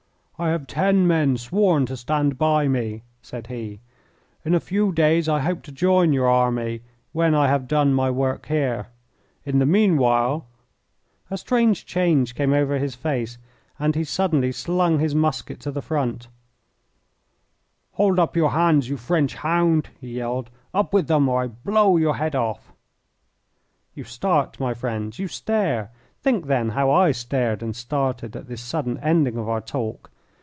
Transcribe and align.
"I 0.43 0.49
have 0.49 0.65
ten 0.65 1.05
men 1.05 1.37
sworn 1.37 1.85
to 1.85 1.95
stand 1.95 2.39
by 2.39 2.67
me," 2.67 3.03
said 3.21 3.45
he. 3.45 3.79
"In 4.43 4.55
a 4.55 4.59
few 4.59 4.91
days 4.91 5.29
I 5.29 5.39
hope 5.41 5.61
to 5.61 5.71
join 5.71 6.13
your 6.13 6.27
army, 6.27 6.81
when 7.13 7.35
I 7.35 7.47
have 7.47 7.67
done 7.67 7.93
my 7.93 8.09
work 8.09 8.47
here. 8.47 8.87
In 9.45 9.59
the 9.59 9.67
meanwhile" 9.67 10.47
A 11.29 11.37
strange 11.37 11.85
change 11.85 12.33
came 12.33 12.53
over 12.53 12.79
his 12.79 12.95
face, 12.95 13.37
and 13.77 13.93
he 13.93 14.03
suddenly 14.03 14.51
slung 14.51 14.97
his 14.97 15.13
musket 15.13 15.59
to 15.59 15.69
the 15.71 15.79
front: 15.83 16.27
"Hold 17.91 18.17
up 18.17 18.35
your 18.35 18.49
hands, 18.49 18.89
you 18.89 18.97
French 18.97 19.35
hound!" 19.35 19.89
he 19.99 20.13
yelled. 20.13 20.49
"Up 20.73 20.91
with 20.91 21.05
them, 21.07 21.29
or 21.29 21.43
I 21.43 21.47
blow 21.49 21.97
your 21.97 22.15
head 22.15 22.33
of!" 22.35 22.73
You 23.93 24.05
start, 24.05 24.59
my 24.59 24.73
friends! 24.73 25.19
You 25.19 25.27
stare! 25.27 25.91
Think, 26.23 26.47
then, 26.47 26.69
how 26.69 26.89
I 26.89 27.11
stared 27.11 27.61
and 27.61 27.75
started 27.75 28.35
at 28.35 28.47
this 28.47 28.61
sudden 28.61 28.97
ending 29.01 29.37
of 29.37 29.47
our 29.47 29.61
talk. 29.61 30.09